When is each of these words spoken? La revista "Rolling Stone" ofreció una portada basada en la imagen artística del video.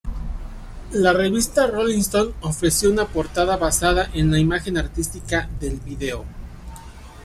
La 0.93 1.13
revista 1.13 1.67
"Rolling 1.67 1.99
Stone" 2.01 2.33
ofreció 2.41 2.89
una 2.89 3.05
portada 3.05 3.55
basada 3.57 4.09
en 4.15 4.31
la 4.31 4.39
imagen 4.39 4.79
artística 4.79 5.47
del 5.59 5.79
video. 5.79 6.25